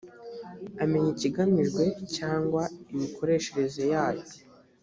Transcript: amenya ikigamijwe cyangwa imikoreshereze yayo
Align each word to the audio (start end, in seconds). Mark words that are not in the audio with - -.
amenya 0.83 1.09
ikigamijwe 1.15 1.83
cyangwa 2.15 2.61
imikoreshereze 2.91 3.83
yayo 3.93 4.25